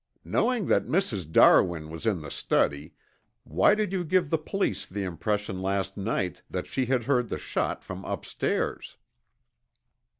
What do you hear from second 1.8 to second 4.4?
was in the study, why did you give the